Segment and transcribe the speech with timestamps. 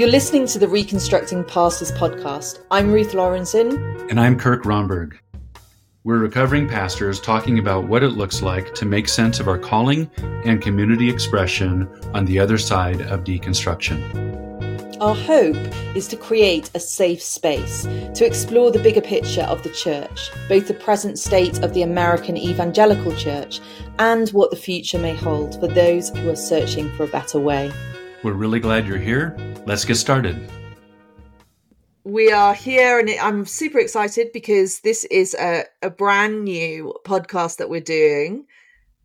[0.00, 2.60] You're listening to the Reconstructing Pastors podcast.
[2.70, 4.08] I'm Ruth Lorensson.
[4.08, 5.20] And I'm Kirk Romberg.
[6.04, 10.10] We're recovering pastors talking about what it looks like to make sense of our calling
[10.46, 14.00] and community expression on the other side of deconstruction.
[15.02, 15.58] Our hope
[15.94, 20.66] is to create a safe space to explore the bigger picture of the church, both
[20.66, 23.60] the present state of the American evangelical church
[23.98, 27.70] and what the future may hold for those who are searching for a better way.
[28.22, 29.34] We're really glad you're here.
[29.64, 30.38] Let's get started.
[32.04, 37.56] We are here, and I'm super excited because this is a, a brand new podcast
[37.56, 38.44] that we're doing.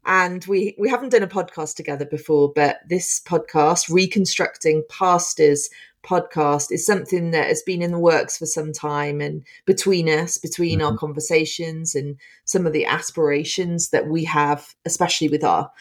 [0.06, 5.70] And we, we haven't done a podcast together before, but this podcast, Reconstructing Pastors
[6.06, 9.22] podcast, is something that has been in the works for some time.
[9.22, 10.88] And between us, between mm-hmm.
[10.88, 15.72] our conversations and some of the aspirations that we have, especially with our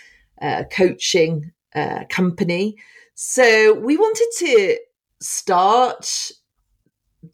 [0.40, 2.76] uh, coaching uh, company,
[3.14, 4.78] so we wanted to
[5.20, 6.32] start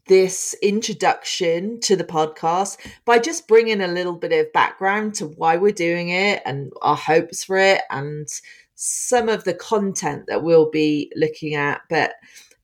[0.07, 5.57] this introduction to the podcast by just bringing a little bit of background to why
[5.57, 8.27] we're doing it and our hopes for it and
[8.75, 11.81] some of the content that we'll be looking at.
[11.89, 12.13] But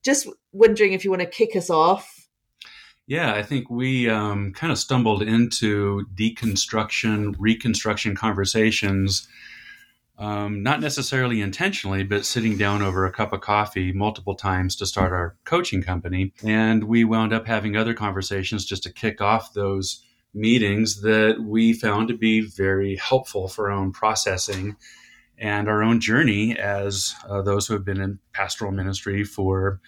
[0.03, 2.29] just wondering if you want to kick us off.
[3.07, 9.27] Yeah, I think we um, kind of stumbled into deconstruction, reconstruction conversations
[10.17, 14.85] um, not necessarily intentionally, but sitting down over a cup of coffee multiple times to
[14.85, 16.33] start our coaching company.
[16.43, 21.73] And we wound up having other conversations just to kick off those meetings that we
[21.73, 24.75] found to be very helpful for our own processing
[25.37, 29.79] and our own journey as uh, those who have been in pastoral ministry for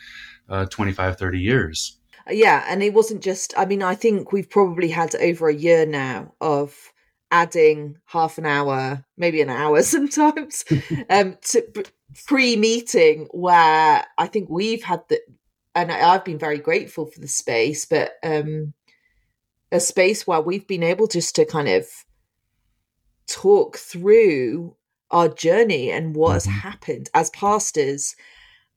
[0.48, 1.98] uh, 25, 30 years.
[2.30, 2.64] Yeah.
[2.68, 6.34] And it wasn't just, I mean, I think we've probably had over a year now
[6.40, 6.92] of
[7.32, 10.66] adding half an hour, maybe an hour sometimes,
[11.10, 11.64] um, to
[12.26, 15.20] pre-meeting where I think we've had the,
[15.76, 18.74] and I've been very grateful for the space, but um,
[19.72, 21.86] a space where we've been able just to kind of
[23.28, 24.76] talk through
[25.12, 26.52] our journey and what mm-hmm.
[26.52, 28.16] has happened as pastors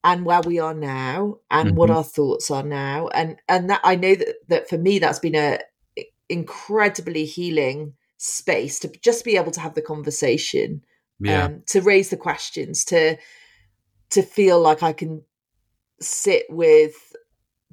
[0.04, 1.78] and where we are now and mm-hmm.
[1.78, 5.18] what our thoughts are now and and that i know that that for me that's
[5.18, 5.58] been a
[6.28, 10.80] incredibly healing space to just be able to have the conversation
[11.18, 11.46] yeah.
[11.46, 13.16] um, to raise the questions to
[14.10, 15.24] to feel like i can
[16.00, 16.94] sit with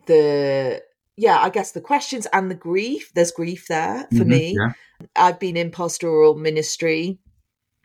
[0.08, 0.82] the
[1.18, 3.12] yeah i guess the questions and the grief.
[3.14, 4.58] There's grief there for mm-hmm, me.
[4.60, 4.74] yeah.
[5.16, 7.20] i've been in pastoral ministry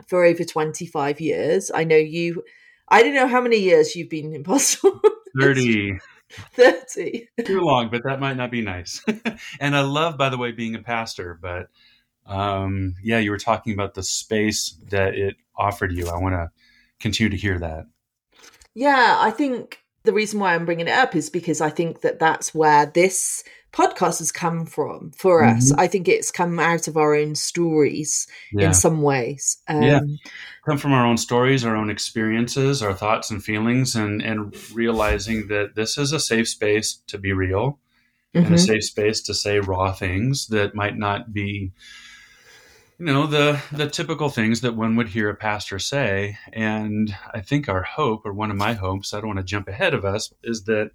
[0.07, 1.71] for over 25 years.
[1.75, 2.45] I know you
[2.89, 5.01] i don't know how many years you've been in pastoral
[5.39, 5.99] 30
[6.55, 9.05] 30 too long but that might not be nice.
[9.61, 11.69] And i love by the way being a pastor but
[12.27, 16.09] um, yeah, you were talking about the space that it offered you.
[16.09, 16.51] I want to
[17.01, 17.87] continue to hear that.
[18.75, 22.19] Yeah, I think the reason why I'm bringing it up is because I think that
[22.19, 25.59] that's where this podcast has come from for mm-hmm.
[25.59, 25.73] us.
[25.73, 28.69] I think it's come out of our own stories yeah.
[28.69, 29.59] in some ways.
[29.69, 30.01] Um, yeah,
[30.65, 35.49] come from our own stories, our own experiences, our thoughts and feelings, and and realizing
[35.49, 37.79] that this is a safe space to be real,
[38.35, 38.39] mm-hmm.
[38.39, 38.57] and a mm-hmm.
[38.57, 41.73] safe space to say raw things that might not be
[42.99, 47.41] you know the the typical things that one would hear a pastor say and i
[47.41, 50.05] think our hope or one of my hopes i don't want to jump ahead of
[50.05, 50.91] us is that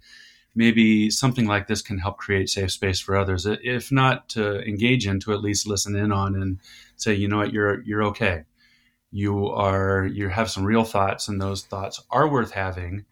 [0.54, 3.46] maybe something like this can help create safe space for others.
[3.46, 6.60] If not to engage in to at least listen in on and
[6.96, 7.52] say you know what?
[7.52, 8.44] You're you're okay.
[9.12, 13.04] You are you have some real thoughts and those thoughts are worth having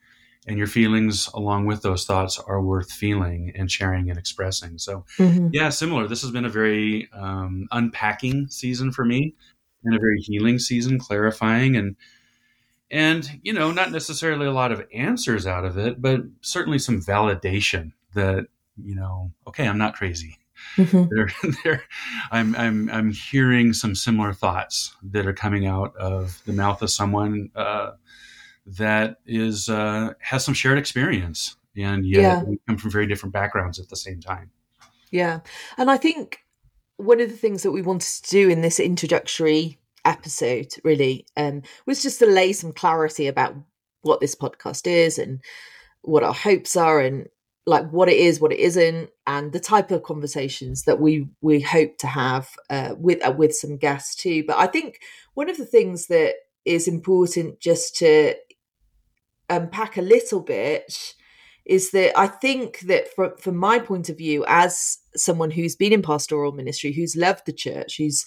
[0.49, 5.05] and your feelings along with those thoughts are worth feeling and sharing and expressing so
[5.19, 5.49] mm-hmm.
[5.53, 9.35] yeah similar this has been a very um, unpacking season for me
[9.85, 11.97] and a very healing season clarifying and
[12.91, 17.01] and you know not necessarily a lot of answers out of it but certainly some
[17.01, 18.47] validation that
[18.83, 20.39] you know okay i'm not crazy
[20.77, 21.05] mm-hmm.
[21.15, 21.83] they're, they're,
[22.31, 26.91] I'm, I'm, I'm hearing some similar thoughts that are coming out of the mouth of
[26.91, 27.93] someone uh,
[28.77, 32.43] that is uh, has some shared experience, and yet yeah.
[32.43, 34.51] we come from very different backgrounds at the same time.
[35.11, 35.41] Yeah,
[35.77, 36.41] and I think
[36.97, 41.63] one of the things that we wanted to do in this introductory episode really um,
[41.87, 43.55] was just to lay some clarity about
[44.03, 45.41] what this podcast is and
[46.03, 47.29] what our hopes are and
[47.67, 51.61] like what it is what it isn't and the type of conversations that we we
[51.61, 55.01] hope to have uh, with uh, with some guests too but i think
[55.35, 56.35] one of the things that
[56.65, 58.35] is important just to
[59.49, 61.15] unpack a little bit
[61.65, 65.93] is that I think that from from my point of view, as someone who's been
[65.93, 68.25] in pastoral ministry, who's loved the church, who's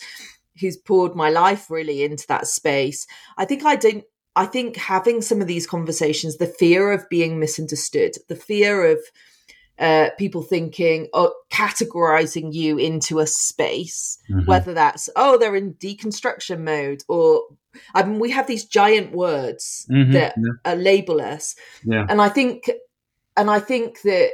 [0.59, 3.07] who's poured my life really into that space,
[3.37, 4.03] I think I don't
[4.35, 8.99] I think having some of these conversations, the fear of being misunderstood, the fear of
[9.79, 14.45] uh, people thinking or categorizing you into a space, mm-hmm.
[14.45, 17.43] whether that's oh they're in deconstruction mode or
[17.95, 20.11] I mean we have these giant words mm-hmm.
[20.13, 20.73] that yeah.
[20.73, 22.05] label us, yeah.
[22.09, 22.69] and I think
[23.35, 24.31] and I think that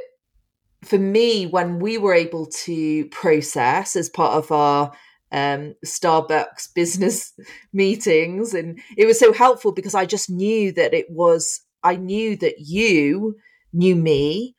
[0.84, 4.92] for me when we were able to process as part of our
[5.32, 7.32] um, Starbucks business
[7.72, 12.36] meetings, and it was so helpful because I just knew that it was I knew
[12.36, 13.36] that you
[13.72, 14.56] knew me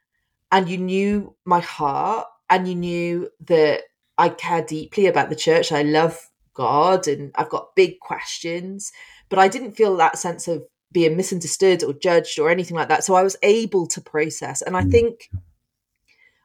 [0.52, 3.84] and you knew my heart and you knew that
[4.18, 5.72] I care deeply about the church.
[5.72, 6.20] I love
[6.54, 8.92] God and I've got big questions,
[9.30, 13.04] but I didn't feel that sense of being misunderstood or judged or anything like that.
[13.04, 14.62] So I was able to process.
[14.62, 14.92] And I mm.
[14.92, 15.30] think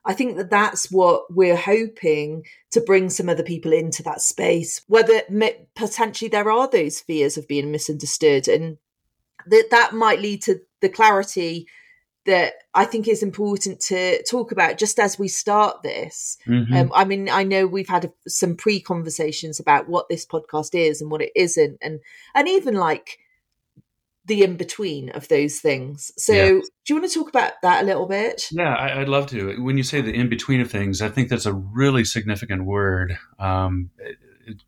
[0.06, 4.82] I think that that's what we're hoping to bring some other people into that space,
[4.86, 5.22] whether
[5.74, 8.76] potentially there are those fears of being misunderstood and
[9.46, 11.66] that that might lead to the clarity
[12.26, 16.38] that I think is important to talk about just as we start this.
[16.46, 16.74] Mm-hmm.
[16.74, 20.74] Um, I mean, I know we've had a, some pre conversations about what this podcast
[20.74, 22.00] is and what it isn't, and
[22.34, 23.18] and even like
[24.26, 26.10] the in between of those things.
[26.16, 26.60] So, yeah.
[26.60, 28.48] do you want to talk about that a little bit?
[28.50, 29.62] Yeah, I, would love to.
[29.62, 33.18] When you say the in between of things, I think that's a really significant word.
[33.38, 34.16] Um, it,
[34.46, 34.62] it,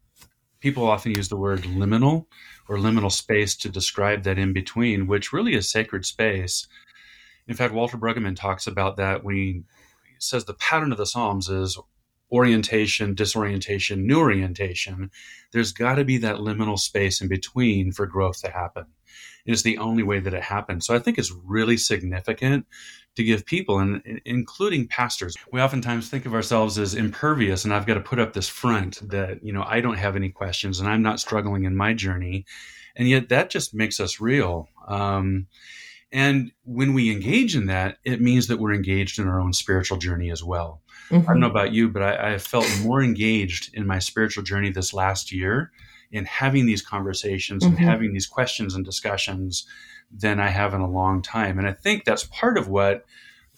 [0.60, 2.26] people often use the word liminal
[2.68, 6.66] or liminal space to describe that in between, which really is sacred space.
[7.48, 9.62] In fact, Walter Brueggemann talks about that when he
[10.18, 11.78] says the pattern of the Psalms is
[12.32, 15.10] orientation, disorientation, new orientation.
[15.52, 18.86] There's got to be that liminal space in between for growth to happen.
[19.44, 20.86] It is the only way that it happens.
[20.86, 22.66] So I think it's really significant
[23.14, 27.86] to give people, and including pastors, we oftentimes think of ourselves as impervious, and I've
[27.86, 30.88] got to put up this front that you know I don't have any questions, and
[30.88, 32.44] I'm not struggling in my journey,
[32.94, 34.68] and yet that just makes us real.
[34.86, 35.46] Um,
[36.12, 39.98] and when we engage in that, it means that we're engaged in our own spiritual
[39.98, 40.82] journey as well.
[41.10, 41.28] Mm-hmm.
[41.28, 44.70] I don't know about you, but I, I felt more engaged in my spiritual journey
[44.70, 45.72] this last year
[46.12, 47.76] in having these conversations mm-hmm.
[47.76, 49.66] and having these questions and discussions
[50.10, 51.58] than I have in a long time.
[51.58, 53.04] And I think that's part of what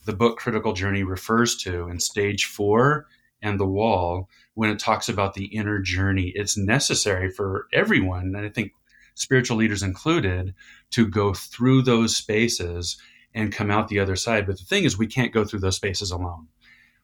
[0.07, 3.07] the book Critical Journey refers to in stage four
[3.43, 6.33] and the wall when it talks about the inner journey.
[6.35, 8.73] It's necessary for everyone, and I think
[9.21, 10.55] spiritual leaders included,
[10.91, 12.97] to go through those spaces
[13.35, 14.47] and come out the other side.
[14.47, 16.49] But the thing is, we can't go through those spaces alone.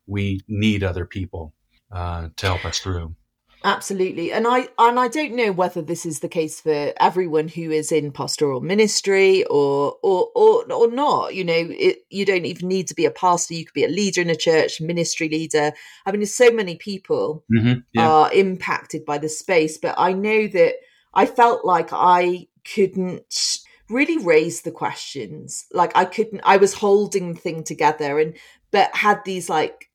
[0.06, 1.52] We need other people
[1.92, 3.14] uh, to help us through.
[3.64, 4.30] Absolutely.
[4.30, 7.90] And I and I don't know whether this is the case for everyone who is
[7.90, 11.34] in pastoral ministry or or or, or not.
[11.34, 13.54] You know, it, you don't even need to be a pastor.
[13.54, 15.72] You could be a leader in a church, ministry leader.
[16.04, 18.06] I mean, so many people mm-hmm, yeah.
[18.06, 20.74] are impacted by the space, but I know that
[21.14, 23.58] I felt like I couldn't
[23.88, 25.66] really raise the questions.
[25.72, 28.36] Like I couldn't I was holding the thing together and
[28.70, 29.90] but had these like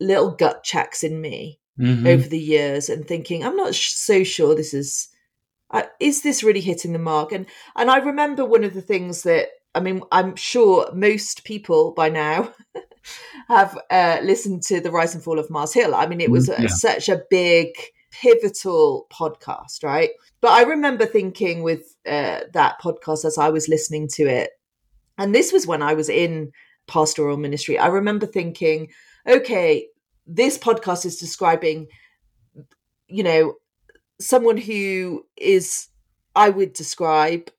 [0.00, 2.06] little gut checks in me mm-hmm.
[2.06, 5.08] over the years and thinking, I'm not sh- so sure this is,
[5.70, 7.32] uh, is this really hitting the mark?
[7.32, 7.46] And
[7.76, 12.10] and I remember one of the things that I mean, I'm sure most people by
[12.10, 12.52] now
[13.48, 15.94] have uh, listened to the Rise and Fall of Mars Hill.
[15.94, 16.62] I mean, it was mm-hmm.
[16.62, 16.66] yeah.
[16.66, 17.68] a, such a big
[18.12, 20.10] pivotal podcast, right?
[20.40, 24.50] But I remember thinking with uh, that podcast as I was listening to it,
[25.18, 26.52] and this was when I was in
[26.86, 27.78] pastoral ministry.
[27.78, 28.88] I remember thinking,
[29.26, 29.88] okay,
[30.26, 31.88] this podcast is describing,
[33.08, 33.54] you know,
[34.20, 35.88] someone who is,
[36.36, 37.50] I would describe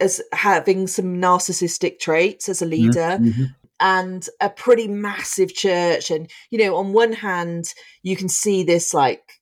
[0.00, 2.70] as having some narcissistic traits as a mm-hmm.
[2.70, 3.18] leader.
[3.20, 3.44] Mm-hmm.
[3.82, 6.10] And a pretty massive church.
[6.10, 7.64] And, you know, on one hand,
[8.02, 9.39] you can see this like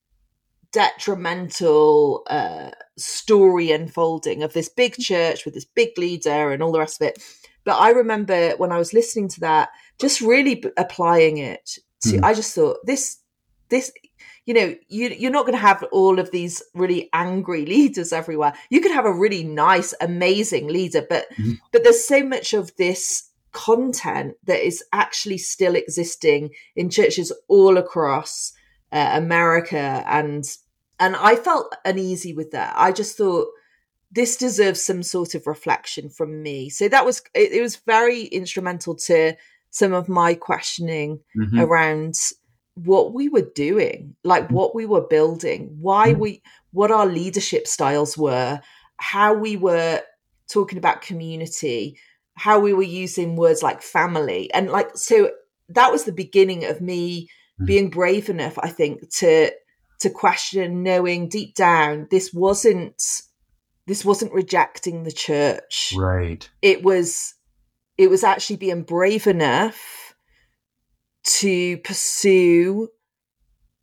[0.73, 6.79] detrimental uh, story unfolding of this big church with this big leader and all the
[6.79, 7.23] rest of it.
[7.65, 12.11] But I remember when I was listening to that, just really b- applying it to
[12.11, 12.25] mm.
[12.25, 13.19] i just thought this
[13.69, 13.93] this
[14.47, 18.53] you know you you're not going to have all of these really angry leaders everywhere
[18.71, 21.59] you could have a really nice amazing leader but mm.
[21.73, 27.79] but there's so much of this content that is actually still existing in churches all
[27.79, 28.53] across
[28.92, 30.45] uh, america and
[30.99, 33.47] and i felt uneasy with that i just thought
[34.11, 38.25] this deserves some sort of reflection from me so that was it, it was very
[38.25, 39.35] instrumental to
[39.71, 41.61] some of my questioning mm-hmm.
[41.61, 42.14] around
[42.85, 44.54] what we were doing, like mm-hmm.
[44.54, 46.21] what we were building, why mm-hmm.
[46.21, 46.42] we,
[46.73, 48.61] what our leadership styles were,
[48.99, 50.00] how we were
[50.49, 51.99] talking about community,
[52.35, 54.52] how we were using words like family.
[54.52, 55.30] And like, so
[55.71, 57.28] that was the beginning of me
[57.59, 57.67] mm-hmm.
[57.67, 59.50] being brave enough, I think, to,
[60.00, 63.03] to question, knowing deep down this wasn't
[63.87, 65.95] this wasn't rejecting the church.
[65.97, 66.49] Right.
[66.61, 67.35] It was
[67.97, 70.15] it was actually being brave enough
[71.25, 72.88] to pursue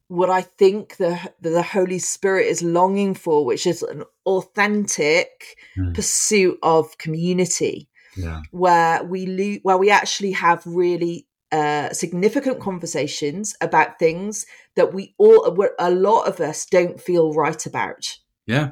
[0.08, 5.94] what I think the the Holy Spirit is longing for, which is an authentic mm.
[5.96, 8.42] pursuit of community, yeah.
[8.52, 15.14] where we lo- where we actually have really uh, significant conversations about things that we
[15.18, 15.46] all,
[15.80, 18.18] a lot of us, don't feel right about.
[18.46, 18.72] Yeah,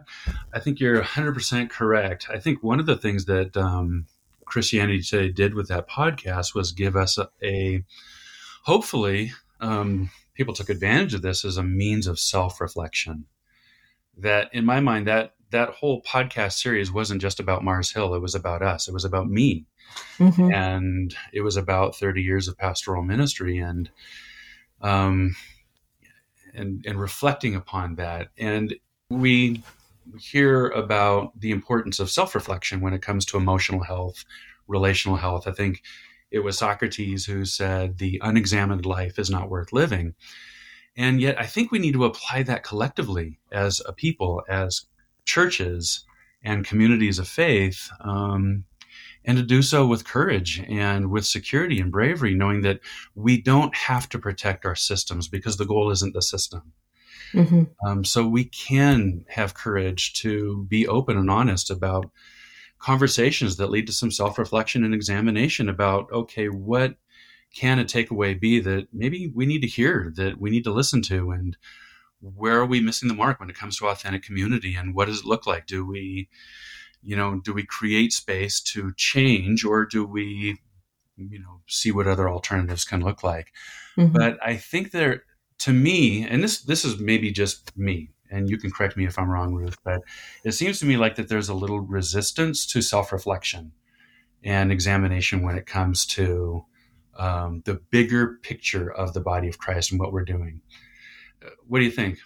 [0.54, 2.28] I think you're 100% correct.
[2.30, 4.06] I think one of the things that um,
[4.46, 7.84] Christianity Today did with that podcast was give us a, a
[8.64, 13.26] hopefully um, people took advantage of this as a means of self-reflection.
[14.18, 18.22] That in my mind, that that whole podcast series wasn't just about Mars Hill; it
[18.22, 18.88] was about us.
[18.88, 19.66] It was about me,
[20.18, 20.52] mm-hmm.
[20.52, 23.90] and it was about 30 years of pastoral ministry and
[24.82, 25.36] um
[26.54, 28.28] and and reflecting upon that.
[28.38, 28.76] And
[29.10, 29.64] we
[30.20, 34.26] hear about the importance of self-reflection when it comes to emotional health,
[34.68, 35.48] relational health.
[35.48, 35.82] I think
[36.32, 40.16] it was Socrates who said the unexamined life is not worth living.
[40.96, 44.86] And yet, I think we need to apply that collectively as a people, as
[45.26, 46.06] churches
[46.44, 48.66] and communities of faith, um,
[49.26, 52.82] and to do so with courage and with security and bravery, knowing that
[53.16, 56.74] we don't have to protect our systems because the goal isn't the system.
[57.34, 57.64] Mm-hmm.
[57.88, 62.12] Um, so we can have courage to be open and honest about
[62.80, 66.96] conversations that lead to some self reflection and examination about okay, what
[67.56, 71.02] can a takeaway be that maybe we need to hear, that we need to listen
[71.04, 71.56] to, and
[72.24, 75.20] where are we missing the mark when it comes to authentic community and what does
[75.20, 75.68] it look like?
[75.68, 76.30] Do we,
[77.02, 80.58] you know, do we create space to change or do we,
[81.18, 83.52] you know, see what other alternatives can look like?
[83.98, 84.14] Mm-hmm.
[84.14, 85.24] But I think there,
[85.60, 89.20] to me, and this this is maybe just me, and you can correct me if
[89.20, 90.02] I'm wrong, Ruth, but
[90.44, 93.72] it seems to me like that there's a little resistance to self-reflection
[94.44, 96.66] and examination when it comes to
[97.18, 100.62] um, the bigger picture of the body of Christ and what we're doing.
[101.68, 102.20] What do you think?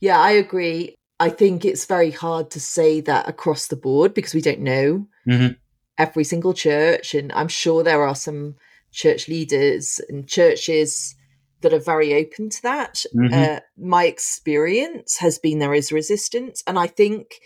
[0.00, 0.94] Yeah, I agree.
[1.18, 5.06] I think it's very hard to say that across the board because we don't know
[5.26, 5.54] mm-hmm.
[5.96, 7.14] every single church.
[7.14, 8.56] And I'm sure there are some
[8.92, 11.14] church leaders and churches
[11.62, 13.04] that are very open to that.
[13.14, 13.34] Mm-hmm.
[13.34, 16.62] Uh, my experience has been there is resistance.
[16.66, 17.40] And I think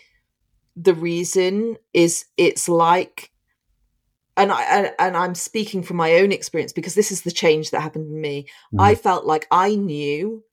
[0.75, 3.31] the reason is it's like
[4.37, 7.81] and I and I'm speaking from my own experience because this is the change that
[7.81, 8.47] happened to me.
[8.73, 8.81] Mm.
[8.81, 10.43] I felt like I knew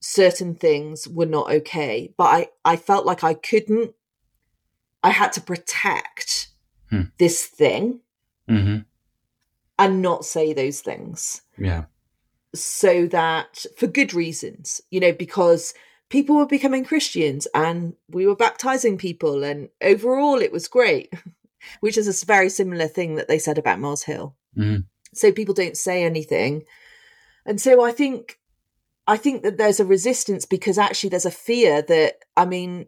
[0.00, 3.94] certain things were not okay, but I I felt like I couldn't.
[5.02, 6.48] I had to protect
[6.90, 7.04] hmm.
[7.18, 8.00] this thing
[8.48, 8.78] mm-hmm.
[9.78, 11.42] and not say those things.
[11.56, 11.84] Yeah.
[12.54, 15.72] So that for good reasons, you know, because
[16.10, 21.12] people were becoming Christians and we were baptizing people, and overall it was great.
[21.80, 24.34] which is a very similar thing that they said about Mars Hill.
[24.56, 24.84] Mm.
[25.14, 26.64] So people don't say anything.
[27.44, 28.38] And so I think
[29.10, 32.86] I think that there's a resistance because actually there's a fear that I mean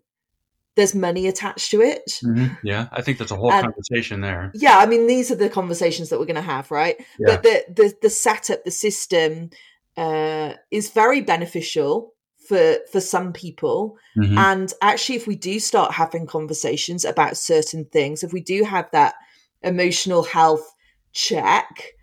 [0.77, 2.21] there's money attached to it.
[2.25, 2.55] Mm-hmm.
[2.63, 4.53] Yeah, I think there's a whole and, conversation there.
[4.55, 6.97] Yeah, I mean these are the conversations that we're going to have, right?
[7.19, 7.27] Yeah.
[7.27, 9.51] But the the the setup, the system
[9.97, 12.15] uh, is very beneficial
[12.47, 14.37] for for some people mm-hmm.
[14.37, 18.91] and actually if we do start having conversations about certain things if we do have
[18.91, 19.15] that
[19.63, 20.75] emotional health
[21.13, 21.95] check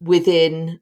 [0.00, 0.80] within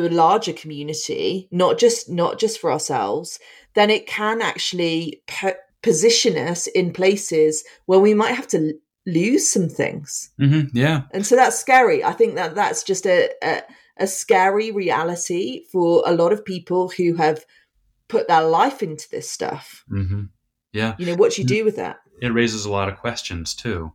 [0.00, 3.38] the larger community not just not just for ourselves
[3.74, 8.74] then it can actually po- position us in places where we might have to
[9.06, 10.66] lose some things mm-hmm.
[10.76, 13.62] yeah and so that's scary i think that that's just a, a
[13.96, 17.44] a scary reality for a lot of people who have
[18.08, 19.84] put their life into this stuff.
[19.90, 20.24] Mm-hmm.
[20.72, 20.94] Yeah.
[20.98, 21.98] You know, what do you do with that?
[22.20, 23.92] It raises a lot of questions too.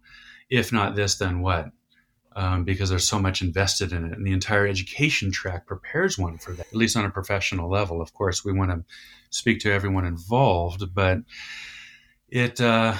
[0.49, 1.67] If not this, then what?
[2.39, 6.37] Um, because there's so much invested in it, and the entire education track prepares one
[6.37, 8.01] for that, at least on a professional level.
[8.01, 8.85] Of course, we want to
[9.29, 11.17] speak to everyone involved, but
[12.29, 12.93] it, uh,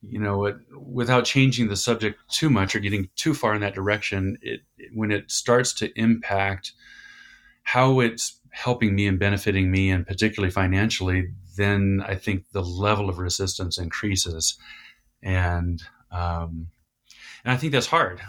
[0.00, 3.74] you know, it, without changing the subject too much or getting too far in that
[3.74, 4.60] direction, it
[4.94, 6.72] when it starts to impact
[7.64, 13.10] how it's helping me and benefiting me, and particularly financially, then I think the level
[13.10, 14.56] of resistance increases,
[15.22, 16.68] and um,
[17.48, 18.20] and I think that's hard.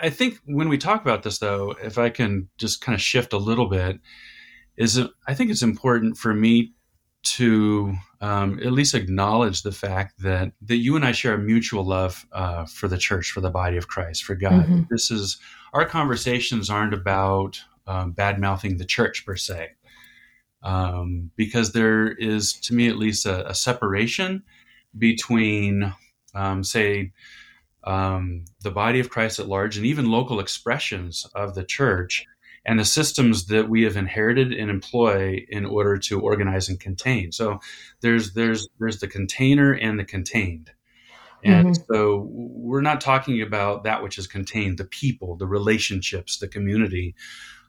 [0.00, 3.34] I think when we talk about this, though, if I can just kind of shift
[3.34, 4.00] a little bit,
[4.78, 6.72] is I think it's important for me
[7.24, 11.84] to um, at least acknowledge the fact that that you and I share a mutual
[11.84, 14.64] love uh, for the church, for the body of Christ, for God.
[14.64, 14.84] Mm-hmm.
[14.90, 15.36] This is
[15.74, 19.72] our conversations aren't about um, bad mouthing the church per se,
[20.62, 24.42] um, because there is, to me at least, a, a, separation
[24.96, 25.92] between,
[26.34, 27.12] um, say,
[27.84, 32.26] um, the body of Christ at large and even local expressions of the church
[32.66, 37.30] and the systems that we have inherited and employ in order to organize and contain.
[37.30, 37.60] So
[38.00, 40.70] there's there's there's the container and the contained.
[41.44, 41.92] And mm-hmm.
[41.92, 47.14] so we're not talking about that which is contained, the people, the relationships, the community,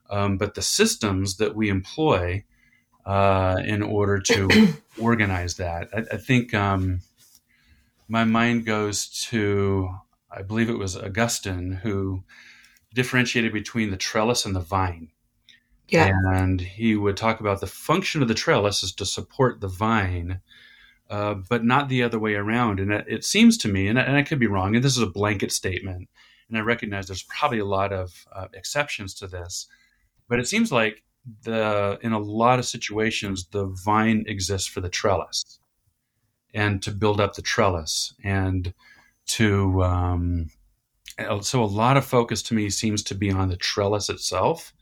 [0.10, 2.45] um, but the systems that we employ
[3.05, 5.89] uh, in order to organize that.
[5.93, 7.01] I, I think um,
[8.07, 9.89] my mind goes to,
[10.35, 12.23] I believe it was Augustine who
[12.93, 15.09] differentiated between the trellis and the vine.
[15.87, 16.11] Yeah.
[16.33, 20.41] And he would talk about the function of the trellis is to support the vine,
[21.09, 22.79] uh, but not the other way around.
[22.79, 24.97] And it, it seems to me, and I, and I, could be wrong, and this
[24.97, 26.09] is a blanket statement,
[26.49, 29.67] and I recognize there's probably a lot of uh, exceptions to this,
[30.27, 31.03] but it seems like
[31.43, 35.59] the in a lot of situations the vine exists for the trellis
[36.53, 38.73] and to build up the trellis and
[39.27, 40.50] to um,
[41.41, 44.74] so a lot of focus to me seems to be on the trellis itself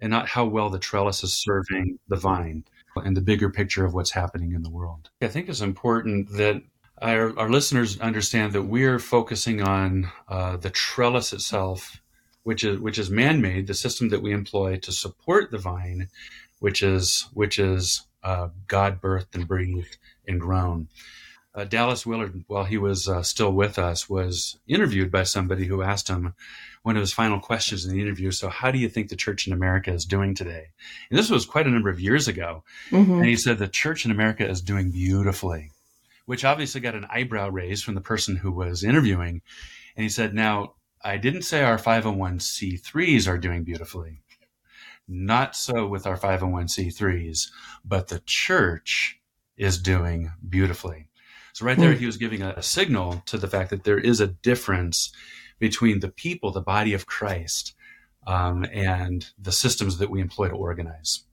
[0.00, 2.64] and not how well the trellis is serving the vine
[2.96, 5.10] and the bigger picture of what's happening in the world.
[5.22, 6.62] I think it's important that
[7.00, 12.00] our, our listeners understand that we're focusing on uh, the trellis itself,
[12.42, 16.08] which is which is man-made, the system that we employ to support the vine,
[16.58, 20.88] which is which is uh, God birthed and breathed and grown
[21.60, 25.82] uh, Dallas Willard, while he was uh, still with us, was interviewed by somebody who
[25.82, 26.34] asked him
[26.82, 28.30] one of his final questions in the interview.
[28.30, 30.68] So, how do you think the church in America is doing today?
[31.10, 32.64] And this was quite a number of years ago.
[32.90, 33.12] Mm-hmm.
[33.12, 35.70] And he said, The church in America is doing beautifully,
[36.24, 39.42] which obviously got an eyebrow raised from the person who was interviewing.
[39.96, 40.74] And he said, Now,
[41.04, 44.22] I didn't say our 501c3s are doing beautifully.
[45.06, 47.50] Not so with our 501c3s,
[47.84, 49.20] but the church
[49.58, 51.09] is doing beautifully.
[51.60, 51.98] So right there, hmm.
[51.98, 55.12] he was giving a, a signal to the fact that there is a difference
[55.58, 57.74] between the people, the body of Christ,
[58.26, 61.24] um, and the systems that we employ to organize.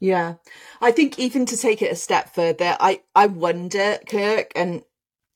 [0.00, 0.34] Yeah,
[0.80, 4.82] I think even to take it a step further, I I wonder, Kirk, and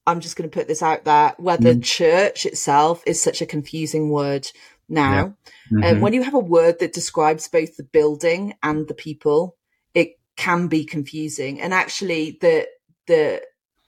[0.04, 1.84] I'm just going to put this out there, whether mm.
[1.84, 4.48] church itself is such a confusing word
[4.88, 5.36] now.
[5.70, 5.78] Yeah.
[5.78, 5.84] Mm-hmm.
[5.84, 9.56] Um, when you have a word that describes both the building and the people,
[9.94, 11.60] it can be confusing.
[11.60, 12.66] And actually, the
[13.06, 13.42] the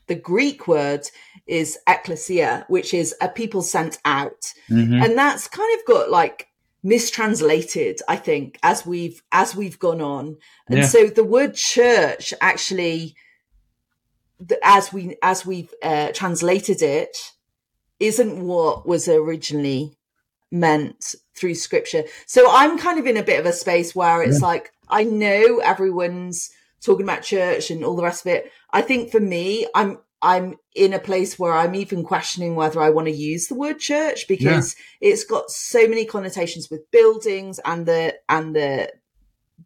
[0.07, 1.07] the Greek word
[1.47, 4.53] is ecclesia, which is a people sent out.
[4.69, 5.03] Mm-hmm.
[5.03, 6.49] And that's kind of got like
[6.83, 10.37] mistranslated, I think, as we've as we've gone on.
[10.69, 10.87] And yeah.
[10.87, 13.15] so the word church actually
[14.63, 17.17] as we as we've uh, translated it
[18.01, 19.97] isn't what was originally
[20.51, 22.05] meant through scripture.
[22.27, 24.47] So I'm kind of in a bit of a space where it's yeah.
[24.47, 26.51] like I know everyone's
[26.83, 28.51] talking about church and all the rest of it.
[28.71, 32.91] I think for me, I'm I'm in a place where I'm even questioning whether I
[32.91, 35.11] want to use the word church because yeah.
[35.11, 38.93] it's got so many connotations with buildings and the and the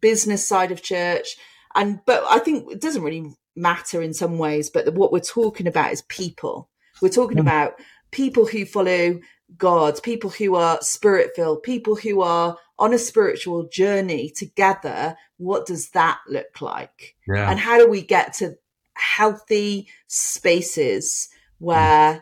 [0.01, 1.37] business side of church.
[1.75, 4.69] And but I think it doesn't really matter in some ways.
[4.69, 6.69] But what we're talking about is people.
[7.01, 7.41] We're talking mm.
[7.41, 7.75] about
[8.11, 9.19] people who follow
[9.55, 15.15] God, people who are spirit filled, people who are on a spiritual journey together.
[15.37, 17.15] What does that look like?
[17.27, 17.49] Yeah.
[17.49, 18.57] And how do we get to
[18.93, 21.29] healthy spaces
[21.59, 22.21] where mm.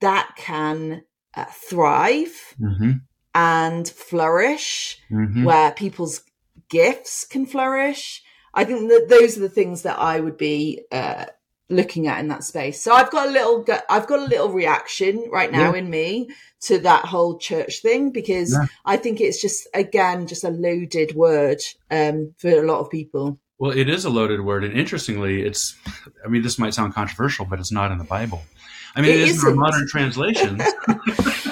[0.00, 2.92] that can uh, thrive mm-hmm.
[3.34, 5.44] and flourish, mm-hmm.
[5.44, 6.22] where people's
[6.68, 8.22] gifts can flourish.
[8.52, 11.26] I think that those are the things that I would be uh,
[11.70, 12.80] looking at in that space.
[12.80, 15.78] So I've got a little, I've got a little reaction right now yeah.
[15.78, 16.30] in me
[16.62, 18.66] to that whole church thing because yeah.
[18.84, 23.38] I think it's just again just a loaded word um, for a lot of people.
[23.58, 25.76] Well, it is a loaded word, and interestingly, it's.
[26.24, 28.42] I mean, this might sound controversial, but it's not in the Bible.
[28.96, 30.62] I mean, it, it is in our modern translations.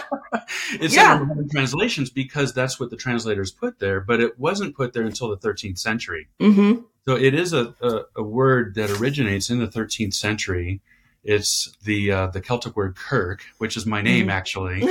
[0.73, 1.21] it's yeah.
[1.21, 5.05] in modern translations because that's what the translators put there, but it wasn't put there
[5.05, 6.29] until the 13th century.
[6.41, 6.83] Mm-hmm.
[7.05, 10.81] So it is a, a, a, word that originates in the 13th century.
[11.25, 14.31] It's the uh, the Celtic word "kirk," which is my name, mm-hmm.
[14.31, 14.83] actually.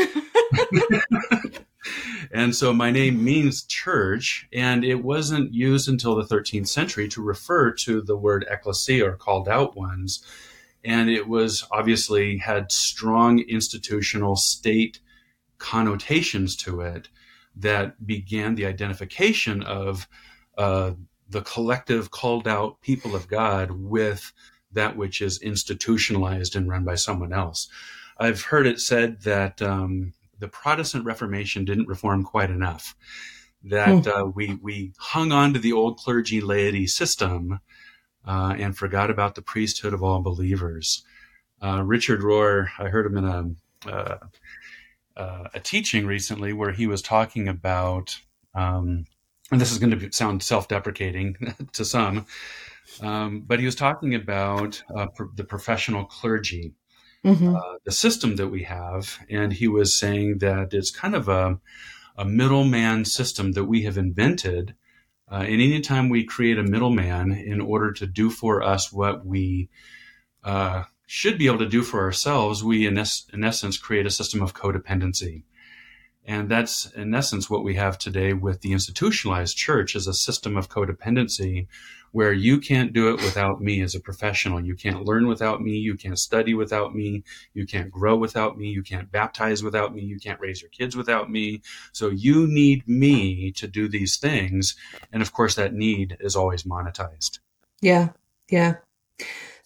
[2.34, 7.21] And so my name means church, and it wasn't used until the 13th century to
[7.21, 10.23] refer to the word ecclesia or called out ones.
[10.84, 14.99] And it was obviously had strong institutional state
[15.62, 17.08] connotations to it
[17.56, 20.08] that began the identification of
[20.58, 20.91] uh,
[21.30, 24.34] the collective called out people of God with
[24.71, 27.67] that which is institutionalized and run by someone else.
[28.17, 32.95] I've heard it said that um, the Protestant Reformation didn't reform quite enough.
[33.63, 34.08] That mm.
[34.08, 37.60] uh, we we hung on to the old clergy laity system
[38.26, 41.04] uh, and forgot about the priesthood of all believers.
[41.62, 44.17] Uh, Richard Rohr, I heard him in a uh,
[45.21, 48.17] uh, a teaching recently where he was talking about,
[48.55, 49.05] um,
[49.51, 51.36] and this is going to be, sound self-deprecating
[51.73, 52.25] to some,
[53.01, 55.05] um, but he was talking about uh,
[55.36, 56.73] the professional clergy,
[57.23, 57.55] mm-hmm.
[57.55, 61.60] uh, the system that we have, and he was saying that it's kind of a,
[62.17, 64.73] a middleman system that we have invented.
[65.31, 69.69] Uh, and anytime we create a middleman in order to do for us what we
[70.43, 74.10] uh, should be able to do for ourselves, we in, es- in essence create a
[74.10, 75.43] system of codependency.
[76.26, 80.56] And that's in essence what we have today with the institutionalized church is a system
[80.56, 81.67] of codependency
[82.13, 84.63] where you can't do it without me as a professional.
[84.63, 85.74] You can't learn without me.
[85.80, 87.24] You can't study without me.
[87.54, 88.69] You can't grow without me.
[88.69, 90.04] You can't baptize without me.
[90.04, 91.62] You can't raise your kids without me.
[91.91, 94.78] So you need me to do these things.
[95.12, 97.39] And of course, that need is always monetized.
[97.82, 98.10] Yeah.
[98.50, 98.76] Yeah.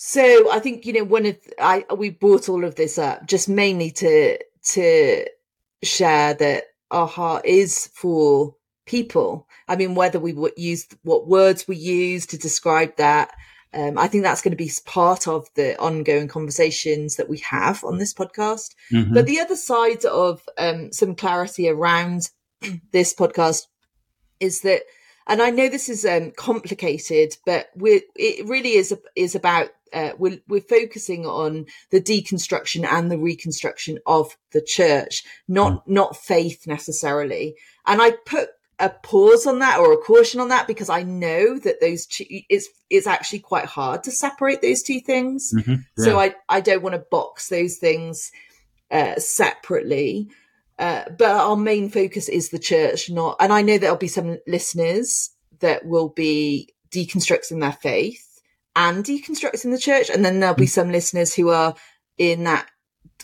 [0.07, 3.49] So I think, you know, one of, I, we brought all of this up just
[3.49, 4.37] mainly to,
[4.73, 5.25] to
[5.81, 9.47] share that our heart is for people.
[9.67, 13.31] I mean, whether we would use what words we use to describe that,
[13.73, 17.83] um, I think that's going to be part of the ongoing conversations that we have
[17.83, 18.75] on this podcast.
[18.93, 19.11] Mm-hmm.
[19.11, 22.29] But the other side of um, some clarity around
[22.91, 23.63] this podcast
[24.39, 24.83] is that,
[25.27, 30.39] and I know this is um, complicated, but it really is is about uh, we're,
[30.47, 35.93] we're focusing on the deconstruction and the reconstruction of the church, not mm.
[35.93, 37.55] not faith necessarily.
[37.85, 41.57] And I put a pause on that or a caution on that because I know
[41.59, 45.53] that those two, it's it's actually quite hard to separate those two things.
[45.55, 45.75] Mm-hmm.
[45.97, 46.03] Yeah.
[46.03, 48.31] So I I don't want to box those things
[48.91, 50.29] uh, separately.
[50.77, 53.37] Uh, but our main focus is the church, not.
[53.39, 58.41] And I know there'll be some listeners that will be deconstructing their faith
[58.75, 60.69] and deconstructing the church, and then there'll be mm.
[60.69, 61.75] some listeners who are
[62.17, 62.67] in that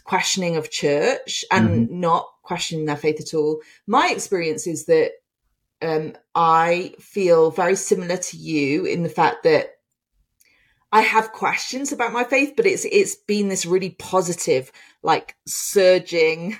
[0.03, 1.99] questioning of church and mm-hmm.
[1.99, 3.61] not questioning their faith at all.
[3.85, 5.11] My experience is that
[5.81, 9.75] um, I feel very similar to you in the fact that
[10.91, 16.57] I have questions about my faith, but it's it's been this really positive, like surging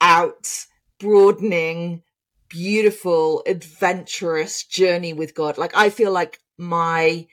[0.00, 0.66] out,
[0.98, 2.02] broadening,
[2.48, 5.58] beautiful, adventurous journey with God.
[5.58, 7.26] Like I feel like my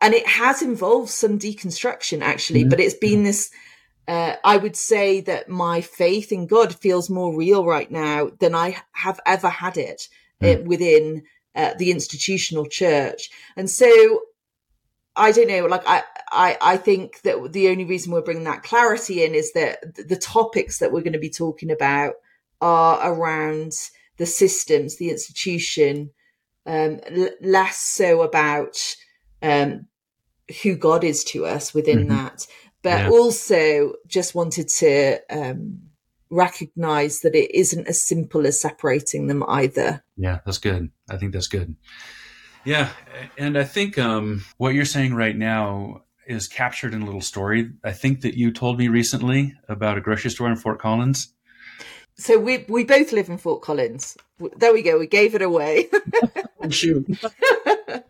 [0.00, 2.70] and it has involved some deconstruction actually, mm-hmm.
[2.70, 3.50] but it's been this
[4.06, 8.54] uh, I would say that my faith in God feels more real right now than
[8.54, 10.08] I have ever had it
[10.42, 10.64] mm.
[10.64, 11.24] within
[11.54, 13.28] uh, the institutional church.
[13.54, 14.22] And so
[15.18, 18.62] I don't know, like I, I, I think that the only reason we're bringing that
[18.62, 22.14] clarity in is that the topics that we're going to be talking about
[22.60, 23.72] are around
[24.16, 26.10] the systems, the institution,
[26.66, 28.76] um, l- less so about
[29.42, 29.86] um,
[30.62, 32.10] who God is to us within mm-hmm.
[32.10, 32.46] that,
[32.82, 33.10] but yeah.
[33.10, 35.80] also just wanted to um,
[36.30, 40.04] recognize that it isn't as simple as separating them either.
[40.16, 40.90] Yeah, that's good.
[41.10, 41.74] I think that's good.
[42.68, 42.90] Yeah,
[43.38, 47.70] and I think um, what you're saying right now is captured in a little story.
[47.82, 51.32] I think that you told me recently about a grocery store in Fort Collins.
[52.16, 54.18] So we we both live in Fort Collins.
[54.58, 54.98] There we go.
[54.98, 55.88] We gave it away.
[56.68, 57.06] Shoot,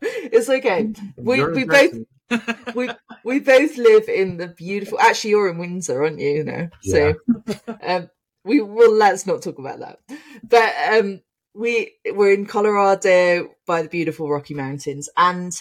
[0.03, 0.90] it's okay.
[1.16, 1.94] We we both
[2.75, 2.90] we
[3.23, 4.99] we both live in the beautiful.
[4.99, 6.31] Actually, you're in Windsor, aren't you?
[6.31, 7.12] You know, yeah.
[7.47, 8.11] so um,
[8.42, 8.92] we will.
[8.92, 10.01] Let's not talk about that.
[10.42, 11.21] But um,
[11.59, 15.53] we we're in Colorado by the beautiful Rocky Mountains, and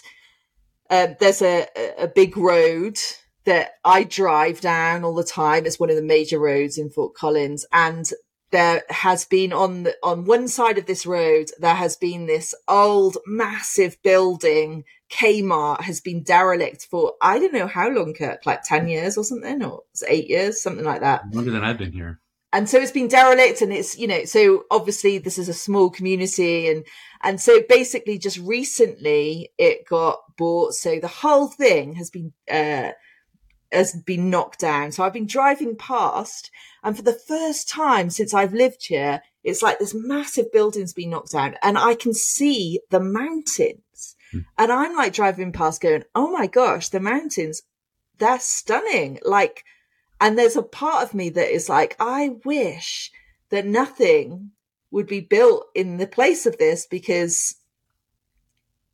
[0.89, 2.97] uh, there's a a big road
[3.45, 5.65] that I drive down all the time.
[5.65, 8.09] It's one of the major roads in Fort Collins, and
[8.51, 12.55] there has been on the, on one side of this road there has been this
[12.67, 18.63] old massive building Kmart has been derelict for I don't know how long, Kirk, like
[18.63, 21.23] ten years or something, or eight years, something like that.
[21.33, 22.19] Longer than I've been here.
[22.57, 25.91] And so it's been derelict, and it's you know, so obviously this is a small
[25.91, 26.85] community, and
[27.21, 32.93] and so basically just recently it got bought, so the whole thing has been uh
[33.71, 34.91] has been knocked down.
[34.91, 36.49] So I've been driving past,
[36.83, 41.11] and for the first time since I've lived here, it's like this massive building's been
[41.11, 44.15] knocked down, and I can see the mountains.
[44.31, 44.39] Hmm.
[44.57, 47.61] And I'm like driving past, going, "Oh my gosh, the mountains!
[48.17, 49.63] They're stunning!" Like,
[50.19, 53.11] and there's a part of me that is like, I wish
[53.49, 54.51] that nothing
[54.91, 57.55] would be built in the place of this because,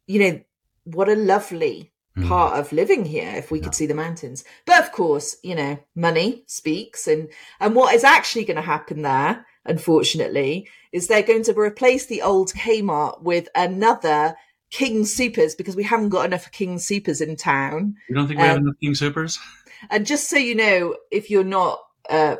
[0.08, 0.42] you know,
[0.84, 2.28] what a lovely mm.
[2.28, 3.66] part of living here if we yeah.
[3.66, 4.44] could see the mountains.
[4.66, 9.02] But of course, you know, money speaks and and what is actually going to happen
[9.02, 14.36] there, unfortunately, is they're going to replace the old Kmart with another
[14.72, 17.96] King Soopers because we haven't got enough King Soopers in town.
[18.10, 19.38] You don't think we um, have enough King Soopers?
[19.90, 22.38] And just so you know, if you're not uh,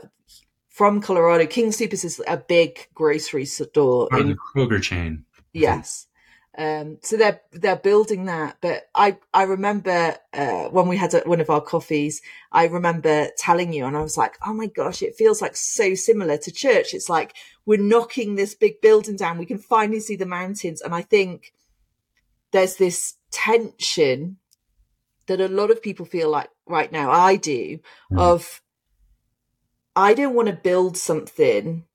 [0.70, 5.26] from Colorado, King Soopers is a big grocery store Part in the Kroger chain.
[5.54, 6.08] Yes.
[6.56, 11.22] Um, so they're they're building that, but I I remember uh, when we had a,
[11.22, 15.02] one of our coffees, I remember telling you, and I was like, oh my gosh,
[15.02, 16.94] it feels like so similar to church.
[16.94, 20.94] It's like we're knocking this big building down, we can finally see the mountains, and
[20.94, 21.54] I think
[22.52, 24.38] there's this tension
[25.36, 27.12] that a lot of people feel like right now.
[27.12, 27.80] I do
[28.12, 28.20] mm.
[28.20, 28.62] of
[29.96, 31.86] I don't want to build something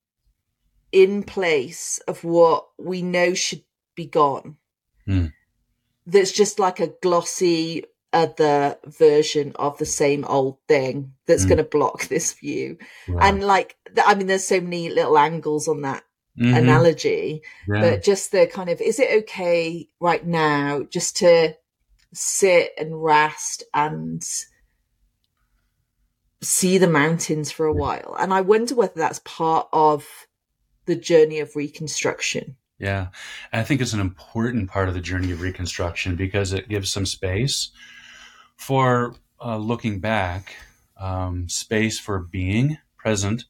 [0.93, 3.63] in place of what we know should
[3.95, 4.57] be gone.
[5.07, 5.33] Mm.
[6.07, 11.49] That's just like a glossy other version of the same old thing that's mm.
[11.49, 12.79] going to block this view.
[13.21, 16.05] And like, I mean, there's so many little angles on that
[16.39, 16.55] mm-hmm.
[16.55, 17.81] analogy, yeah.
[17.81, 21.55] but just the kind of, is it okay right now just to
[22.19, 24.23] sit and rest and
[26.43, 28.17] see the mountains for a while?
[28.19, 30.07] And I wonder whether that's part of
[30.87, 32.57] the journey of reconstruction.
[32.79, 33.09] Yeah.
[33.53, 37.07] I think it's an important part of the journey of reconstruction because it gives some
[37.07, 37.71] space
[38.57, 40.55] for uh, looking back,
[40.97, 43.45] um, space for being present,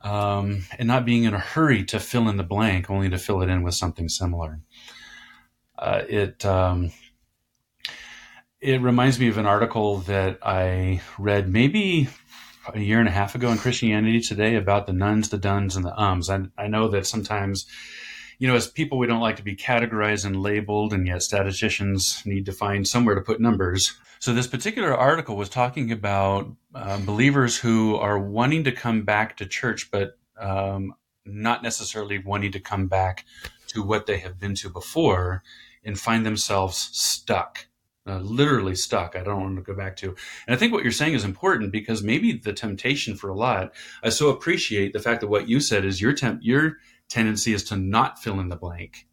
[0.00, 3.42] um, and not being in a hurry to fill in the blank, only to fill
[3.42, 4.60] it in with something similar.
[5.78, 6.92] Uh, it um,
[8.64, 12.08] it reminds me of an article that I read maybe
[12.72, 15.84] a year and a half ago in Christianity Today about the nones, the dones, and
[15.84, 16.30] the ums.
[16.30, 17.66] I, I know that sometimes
[18.38, 22.22] you know, as people, we don't like to be categorized and labeled, and yet statisticians
[22.26, 23.96] need to find somewhere to put numbers.
[24.18, 29.36] So, this particular article was talking about uh, believers who are wanting to come back
[29.36, 33.24] to church, but um, not necessarily wanting to come back
[33.68, 35.42] to what they have been to before
[35.84, 37.66] and find themselves stuck.
[38.06, 39.16] Uh, literally stuck.
[39.16, 40.08] I don't want to go back to.
[40.46, 43.72] And I think what you're saying is important because maybe the temptation for a lot.
[44.02, 46.76] I so appreciate the fact that what you said is your temp, your
[47.08, 49.06] tendency is to not fill in the blank,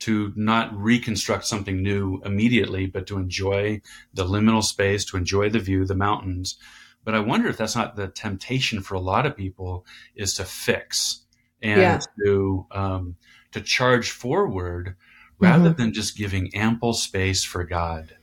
[0.00, 3.80] to not reconstruct something new immediately, but to enjoy
[4.12, 6.58] the liminal space, to enjoy the view, the mountains.
[7.04, 9.86] But I wonder if that's not the temptation for a lot of people
[10.16, 11.24] is to fix
[11.62, 12.00] and yeah.
[12.24, 13.16] to um,
[13.52, 14.96] to charge forward
[15.38, 15.82] rather mm-hmm.
[15.82, 18.16] than just giving ample space for God.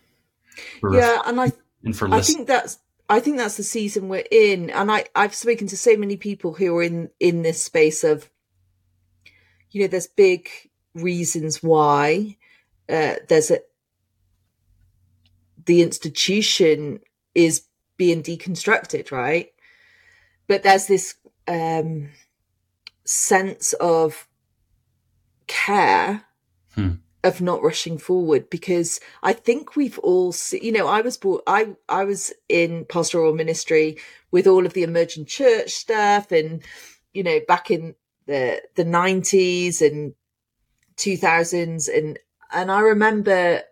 [0.80, 1.52] For yeah, and I
[1.84, 5.36] and for I think that's I think that's the season we're in, and I I've
[5.36, 8.30] spoken to so many people who are in in this space of
[9.73, 10.49] you know, there's big
[10.93, 12.38] reasons why
[12.88, 13.60] uh, there's a
[15.65, 16.99] the institution
[17.34, 17.63] is
[17.97, 19.49] being deconstructed, right?
[20.47, 21.15] But there's this
[21.47, 22.10] um,
[23.06, 24.28] sense of
[25.47, 26.23] care
[26.75, 26.93] hmm.
[27.23, 31.43] of not rushing forward because I think we've all seen, you know, I was brought,
[31.47, 33.97] I, I was in pastoral ministry
[34.31, 36.62] with all of the emergent church stuff and,
[37.13, 40.13] you know, back in the the 90s and
[40.95, 42.19] 2000s and
[42.51, 43.63] and I remember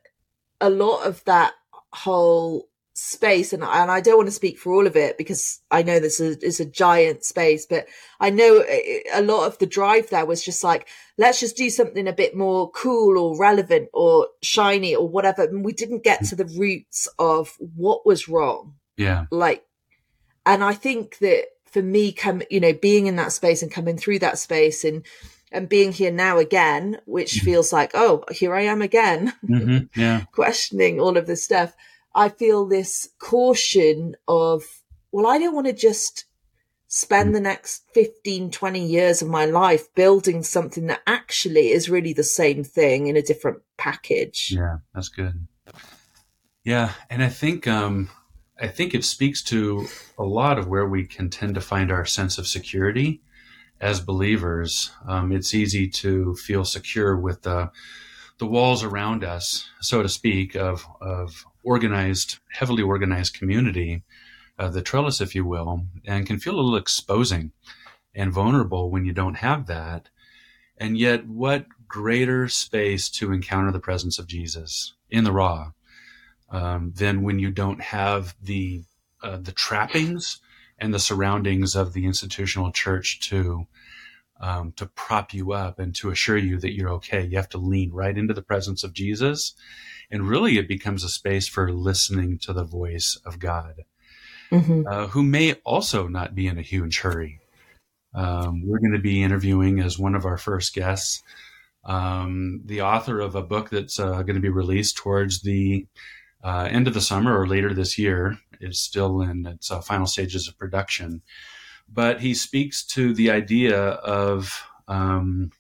[0.59, 1.53] a lot of that
[1.93, 5.81] whole space and, and I don't want to speak for all of it because I
[5.81, 7.87] know this is, is a giant space but
[8.19, 8.63] I know
[9.13, 12.35] a lot of the drive there was just like let's just do something a bit
[12.35, 17.07] more cool or relevant or shiny or whatever and we didn't get to the roots
[17.17, 19.63] of what was wrong yeah like
[20.45, 23.97] and I think that for me come you know being in that space and coming
[23.97, 25.05] through that space and
[25.51, 27.45] and being here now again which mm-hmm.
[27.45, 29.99] feels like oh here i am again mm-hmm.
[29.99, 31.73] yeah questioning all of this stuff
[32.15, 34.63] i feel this caution of
[35.11, 36.25] well i don't want to just
[36.87, 37.35] spend mm-hmm.
[37.35, 42.23] the next 15 20 years of my life building something that actually is really the
[42.23, 45.47] same thing in a different package yeah that's good
[46.63, 48.09] yeah and i think um
[48.61, 49.87] I think it speaks to
[50.19, 53.21] a lot of where we can tend to find our sense of security
[53.79, 54.91] as believers.
[55.07, 57.71] Um, it's easy to feel secure with the
[58.37, 64.03] the walls around us, so to speak, of of organized, heavily organized community,
[64.59, 67.51] uh, the trellis, if you will, and can feel a little exposing
[68.13, 70.09] and vulnerable when you don't have that.
[70.77, 75.71] And yet, what greater space to encounter the presence of Jesus in the raw
[76.49, 78.83] um, than when you don't have the
[79.23, 80.41] uh, the trappings
[80.79, 83.67] and the surroundings of the institutional church to
[84.41, 87.23] um, to prop you up and to assure you that you're okay.
[87.23, 89.53] You have to lean right into the presence of Jesus,
[90.09, 93.85] and really, it becomes a space for listening to the voice of God,
[94.51, 94.83] mm-hmm.
[94.85, 97.39] uh, who may also not be in a huge hurry.
[98.13, 101.23] Um, we're going to be interviewing as one of our first guests
[101.83, 105.87] um, the author of a book that's uh, going to be released towards the
[106.43, 108.37] uh, end of the summer or later this year.
[108.59, 111.21] is still in its uh, final stages of production.
[111.93, 115.51] But he speaks to the idea of um,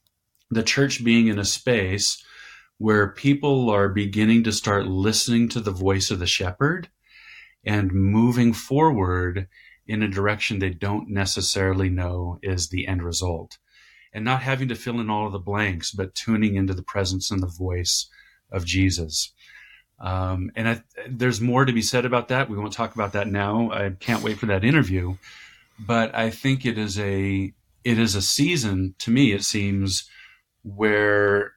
[0.49, 2.23] the church being in a space
[2.77, 6.89] where people are beginning to start listening to the voice of the shepherd
[7.65, 9.47] and moving forward
[9.87, 13.57] in a direction they don't necessarily know is the end result.
[14.13, 17.31] And not having to fill in all of the blanks, but tuning into the presence
[17.31, 18.09] and the voice
[18.51, 19.31] of Jesus.
[19.99, 22.49] Um, and I, there's more to be said about that.
[22.49, 23.71] We won't talk about that now.
[23.71, 25.15] I can't wait for that interview.
[25.85, 29.33] But I think it is a it is a season to me.
[29.33, 30.09] It seems
[30.63, 31.53] where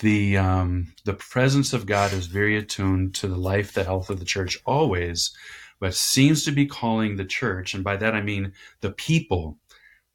[0.00, 4.18] the um, the presence of God is very attuned to the life, the health of
[4.18, 5.30] the church always,
[5.78, 9.58] but seems to be calling the church, and by that I mean the people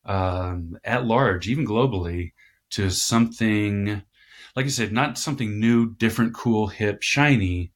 [0.05, 2.33] um, at large, even globally,
[2.71, 4.01] to something
[4.55, 7.71] like I said, not something new, different, cool, hip, shiny,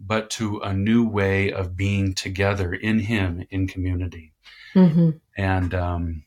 [0.00, 4.32] but to a new way of being together in Him in community,
[4.74, 5.10] mm-hmm.
[5.36, 6.24] and um,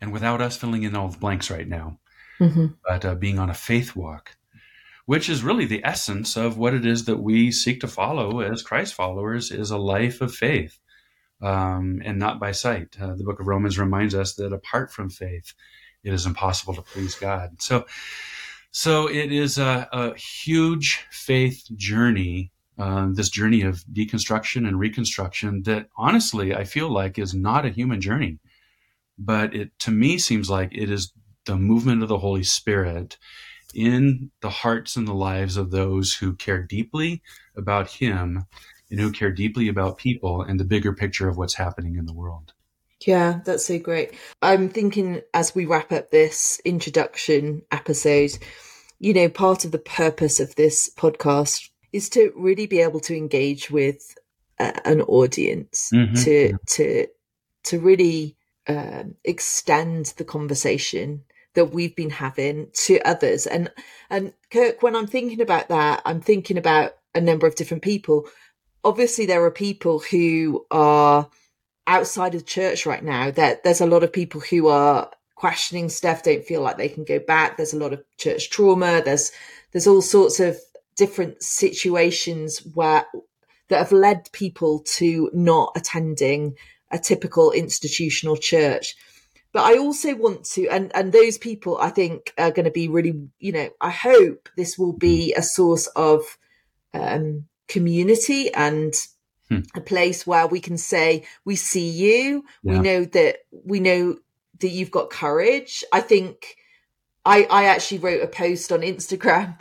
[0.00, 1.98] and without us filling in all the blanks right now,
[2.40, 2.66] mm-hmm.
[2.86, 4.36] but uh, being on a faith walk
[5.04, 8.62] which is really the essence of what it is that we seek to follow as
[8.62, 10.78] Christ followers is a life of faith
[11.40, 12.96] um, and not by sight.
[13.00, 15.54] Uh, the book of Romans reminds us that apart from faith,
[16.04, 17.60] it is impossible to please God.
[17.60, 17.84] So,
[18.70, 25.62] so it is a, a huge faith journey, um, this journey of deconstruction and reconstruction
[25.64, 28.38] that honestly I feel like is not a human journey,
[29.18, 31.12] but it to me seems like it is
[31.44, 33.18] the movement of the Holy Spirit
[33.74, 37.22] in the hearts and the lives of those who care deeply
[37.56, 38.44] about him
[38.90, 42.12] and who care deeply about people and the bigger picture of what's happening in the
[42.12, 42.52] world.
[43.06, 44.14] Yeah, that's so great.
[44.42, 48.38] I'm thinking as we wrap up this introduction episode,
[49.00, 53.16] you know, part of the purpose of this podcast is to really be able to
[53.16, 54.14] engage with
[54.58, 56.14] uh, an audience mm-hmm.
[56.14, 57.06] to to
[57.64, 61.24] to really uh, extend the conversation
[61.54, 63.46] that we've been having to others.
[63.46, 63.70] And
[64.10, 68.26] and Kirk, when I'm thinking about that, I'm thinking about a number of different people.
[68.84, 71.28] Obviously, there are people who are
[71.86, 73.30] outside of church right now.
[73.30, 77.04] That there's a lot of people who are questioning stuff, don't feel like they can
[77.04, 77.56] go back.
[77.56, 79.02] There's a lot of church trauma.
[79.04, 79.32] There's
[79.72, 80.56] there's all sorts of
[80.96, 83.06] different situations where
[83.68, 86.54] that have led people to not attending
[86.90, 88.94] a typical institutional church
[89.52, 92.88] but I also want to, and and those people I think are going to be
[92.88, 96.38] really, you know, I hope this will be a source of
[96.94, 98.94] um, community and
[99.50, 99.60] hmm.
[99.76, 102.72] a place where we can say we see you, yeah.
[102.72, 104.16] we know that we know
[104.60, 105.84] that you've got courage.
[105.92, 106.56] I think
[107.26, 109.58] I I actually wrote a post on Instagram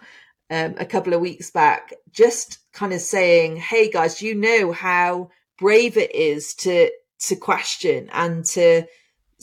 [0.51, 5.31] um, a couple of weeks back, just kind of saying, "Hey guys, you know how
[5.57, 8.83] brave it is to to question and to."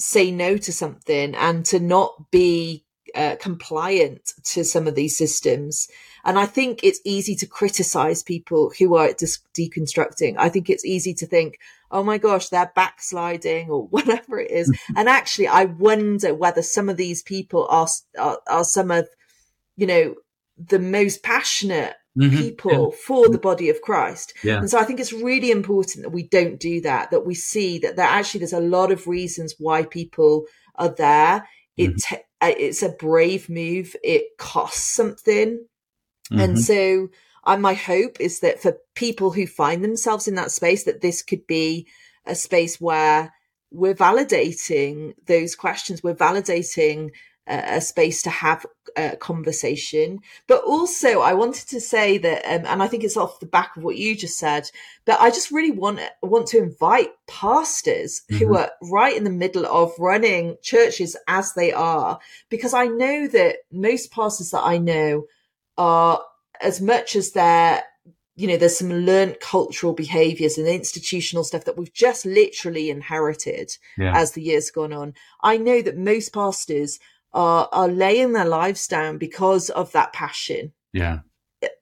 [0.01, 5.89] say no to something and to not be uh, compliant to some of these systems.
[6.25, 10.37] And I think it's easy to criticize people who are dis- deconstructing.
[10.39, 11.59] I think it's easy to think,
[11.91, 14.73] oh my gosh, they're backsliding or whatever it is.
[14.97, 19.09] and actually, I wonder whether some of these people are, are, are some of,
[19.77, 20.15] you know,
[20.59, 22.37] the most passionate mm-hmm.
[22.37, 22.99] people yeah.
[23.07, 24.35] for the body of Christ.
[24.43, 24.59] Yeah.
[24.59, 27.79] And so I think it's really important that we don't do that, that we see
[27.81, 31.49] that, that actually there's a lot of reasons why people are there.
[31.77, 32.15] It, mm-hmm.
[32.41, 33.97] Uh, it's a brave move.
[34.05, 35.67] It costs something.
[36.31, 36.41] Mm-hmm.
[36.41, 37.09] And so
[37.45, 41.47] my hope is that for people who find themselves in that space, that this could
[41.49, 41.89] be
[42.27, 43.33] a space where
[43.71, 46.03] we're validating those questions.
[46.03, 47.11] We're validating
[47.49, 50.21] a space to have a conversation.
[50.47, 53.77] But also, I wanted to say that, um, and I think it's off the back
[53.77, 54.71] of what you just said,
[55.05, 58.45] but I just really want want to invite pastors mm-hmm.
[58.45, 63.27] who are right in the middle of running churches as they are, because I know
[63.29, 65.25] that most pastors that I know
[65.77, 66.21] are
[66.61, 67.83] as much as they're
[68.39, 73.77] you know, there's some learned cultural behaviors and institutional stuff that we've just literally inherited
[73.97, 74.17] yeah.
[74.17, 75.13] as the years gone on.
[75.43, 77.01] I know that most pastors
[77.33, 80.73] are are laying their lives down because of that passion.
[80.93, 81.21] Yeah.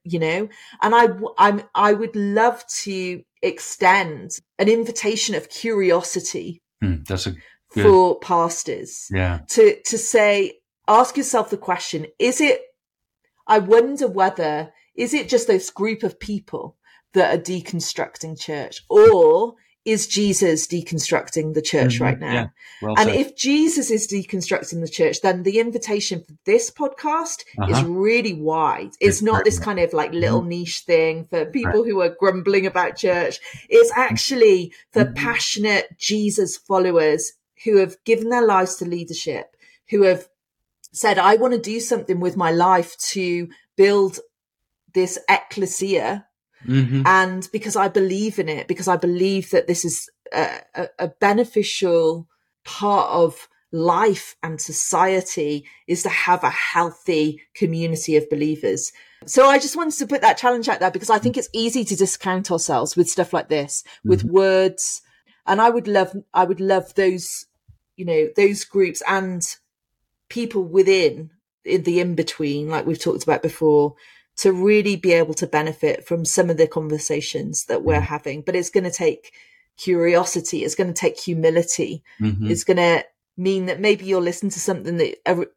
[0.05, 0.49] You know,
[0.81, 6.63] and I I'm I would love to extend an invitation of curiosity.
[6.83, 7.83] Mm, that's a good...
[7.83, 9.09] for pastors.
[9.11, 9.41] Yeah.
[9.49, 12.63] To to say ask yourself the question, is it
[13.47, 16.77] I wonder whether is it just this group of people
[17.13, 19.55] that are deconstructing church or
[19.87, 22.05] is Jesus deconstructing the church mm-hmm.
[22.05, 22.33] right now?
[22.33, 22.47] Yeah.
[22.83, 23.21] Well and said.
[23.21, 27.71] if Jesus is deconstructing the church, then the invitation for this podcast uh-huh.
[27.71, 28.91] is really wide.
[29.01, 30.49] It's, not this kind of like little mm-hmm.
[30.49, 31.91] niche thing for people right.
[31.91, 33.39] who are grumbling about church.
[33.69, 35.15] It's actually for mm-hmm.
[35.15, 37.33] passionate Jesus followers
[37.65, 39.57] who have given their lives to leadership,
[39.89, 40.29] who have
[40.93, 44.19] said, I want to do something with my life to build
[44.95, 46.26] this ecclesia
[46.67, 47.03] Mm-hmm.
[47.07, 51.09] And because I believe in it, because I believe that this is a, a, a
[51.09, 52.29] beneficial
[52.65, 58.93] part of life and society is to have a healthy community of believers.
[59.27, 61.85] So I just wanted to put that challenge out there because I think it's easy
[61.85, 64.11] to discount ourselves with stuff like this, mm-hmm.
[64.11, 65.03] with words.
[65.47, 67.47] And I would love, I would love those,
[67.97, 69.43] you know, those groups and
[70.29, 71.31] people within
[71.65, 73.95] in the in between, like we've talked about before,
[74.37, 78.07] to really be able to benefit from some of the conversations that we're mm.
[78.07, 78.43] having.
[78.43, 79.33] But it's going to take
[79.77, 80.65] curiosity.
[80.65, 82.03] It's going to take humility.
[82.21, 82.51] Mm-hmm.
[82.51, 83.05] It's going to
[83.37, 85.49] mean that maybe you'll listen to something that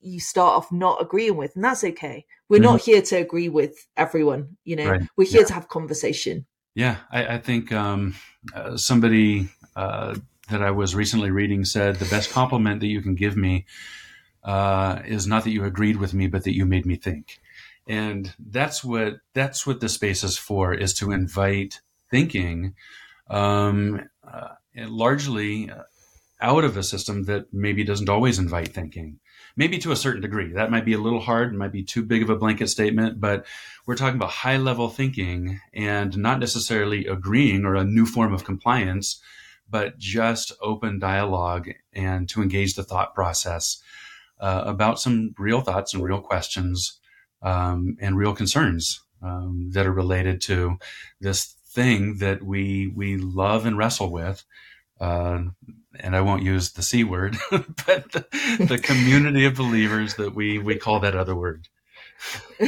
[0.00, 2.26] you start off not agreeing with, and that's okay.
[2.48, 2.64] We're mm-hmm.
[2.64, 4.56] not here to agree with everyone.
[4.64, 5.02] You know, right.
[5.16, 5.46] we're here yeah.
[5.48, 6.46] to have conversation.
[6.74, 8.14] Yeah, I, I think um,
[8.54, 10.16] uh, somebody uh,
[10.50, 13.64] that I was recently reading said the best compliment that you can give me
[14.44, 17.40] uh, is not that you agreed with me, but that you made me think
[17.86, 21.80] and that's what that's what the space is for is to invite
[22.10, 22.74] thinking
[23.28, 25.70] um, uh, largely
[26.40, 29.18] out of a system that maybe doesn't always invite thinking.
[29.56, 30.52] Maybe to a certain degree.
[30.52, 33.46] That might be a little hard might be too big of a blanket statement but
[33.86, 38.44] we're talking about high level thinking and not necessarily agreeing or a new form of
[38.44, 39.20] compliance
[39.68, 43.82] but just open dialogue and to engage the thought process
[44.38, 47.00] uh, about some real thoughts and real questions
[47.46, 50.78] um, and real concerns um, that are related to
[51.20, 54.44] this thing that we we love and wrestle with.
[55.00, 55.42] Uh,
[56.00, 58.26] and I won't use the c word, but the,
[58.68, 61.68] the community of believers that we we call that other word.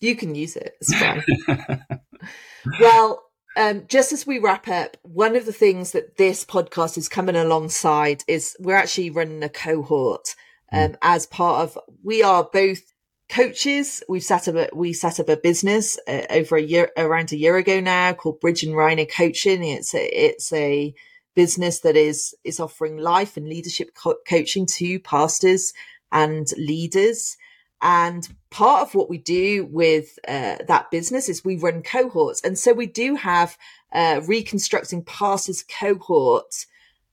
[0.00, 0.76] you can use it.
[0.80, 1.22] It's fine.
[2.80, 3.24] well,
[3.56, 7.36] um, just as we wrap up, one of the things that this podcast is coming
[7.36, 10.34] alongside is we're actually running a cohort
[10.70, 10.78] hmm.
[10.78, 10.96] um, mm.
[11.02, 11.78] as part of.
[12.02, 12.80] We are both
[13.28, 14.02] coaches.
[14.08, 17.36] We've set up a, we set up a business uh, over a year, around a
[17.36, 19.64] year ago now called Bridge and Rhino Coaching.
[19.64, 20.94] It's a, it's a
[21.34, 25.72] business that is, is offering life and leadership co- coaching to pastors
[26.12, 27.36] and leaders.
[27.82, 32.40] And part of what we do with uh, that business is we run cohorts.
[32.42, 33.58] And so we do have
[33.92, 36.66] uh, reconstructing pastors cohort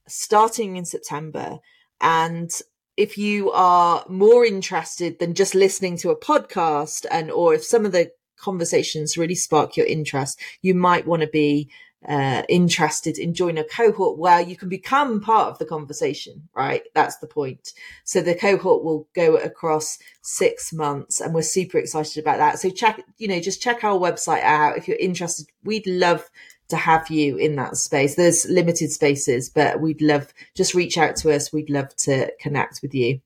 [0.07, 1.59] starting in September.
[1.99, 2.51] And
[2.97, 7.85] if you are more interested than just listening to a podcast and or if some
[7.85, 11.69] of the conversations really spark your interest you might want to be
[12.07, 16.83] uh, interested in joining a cohort where you can become part of the conversation right?
[16.93, 17.69] That's the point.
[18.03, 22.59] So the cohort will go across six months and we're super excited about that.
[22.59, 25.47] So check you know just check our website out if you're interested.
[25.63, 26.29] We'd love
[26.69, 28.15] to have you in that space.
[28.15, 31.53] There's limited spaces, but we'd love just reach out to us.
[31.53, 33.21] We'd love to connect with you.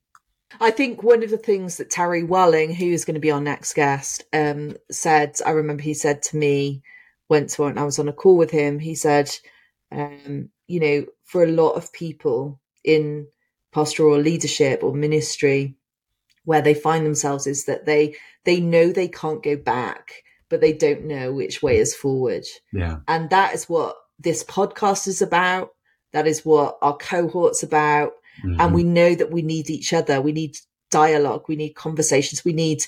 [0.59, 3.41] I think one of the things that Terry Walling, who is going to be our
[3.41, 6.81] next guest, um, said, I remember he said to me,
[7.29, 9.29] to when I was on a call with him, he said,
[9.91, 13.27] um, you know, for a lot of people in
[13.73, 15.75] pastoral leadership or ministry,
[16.45, 18.15] where they find themselves is that they
[18.45, 22.45] they know they can't go back but they don't know which way is forward.
[22.71, 22.99] Yeah.
[23.07, 25.69] And that is what this podcast is about.
[26.13, 28.13] That is what our cohort's about.
[28.43, 28.61] Mm-hmm.
[28.61, 30.21] And we know that we need each other.
[30.21, 30.57] We need
[30.89, 31.45] dialogue.
[31.47, 32.45] We need conversations.
[32.45, 32.79] We need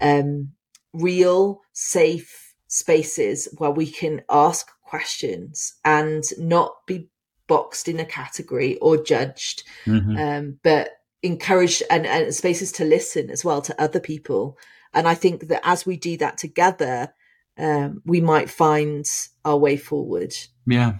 [0.00, 0.52] um,
[0.92, 7.08] real, safe spaces where we can ask questions and not be
[7.46, 10.16] boxed in a category or judged, mm-hmm.
[10.16, 10.90] um, but
[11.22, 14.56] encouraged and, and spaces to listen as well to other people
[14.92, 17.12] and I think that as we do that together,
[17.58, 19.04] um, we might find
[19.44, 20.32] our way forward.
[20.66, 20.98] Yeah.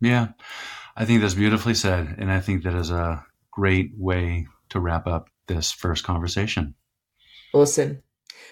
[0.00, 0.28] Yeah.
[0.96, 2.16] I think that's beautifully said.
[2.18, 6.74] And I think that is a great way to wrap up this first conversation.
[7.52, 8.02] Awesome.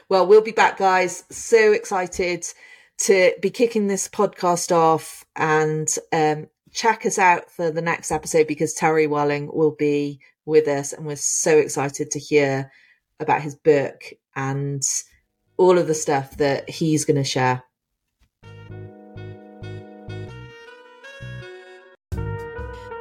[0.08, 1.24] Well, we'll be back, guys.
[1.30, 2.46] So excited
[2.98, 8.46] to be kicking this podcast off and um, check us out for the next episode
[8.46, 10.92] because Terry Walling will be with us.
[10.92, 12.70] And we're so excited to hear
[13.22, 14.04] about his book
[14.36, 14.82] and
[15.56, 17.62] all of the stuff that he's going to share.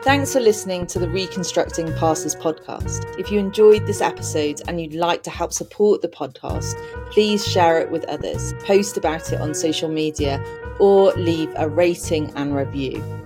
[0.03, 3.19] Thanks for listening to the Reconstructing Pastors podcast.
[3.19, 6.73] If you enjoyed this episode and you'd like to help support the podcast,
[7.11, 10.43] please share it with others, post about it on social media,
[10.79, 13.20] or leave a rating and review.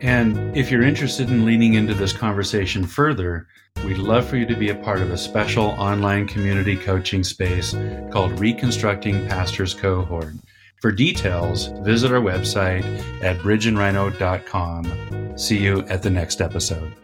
[0.00, 3.46] And if you're interested in leaning into this conversation further,
[3.84, 7.74] we'd love for you to be a part of a special online community coaching space
[8.10, 10.34] called Reconstructing Pastors Cohort.
[10.80, 12.84] For details, visit our website
[13.22, 15.36] at bridgeandrhino.com.
[15.36, 16.94] See you at the next episode.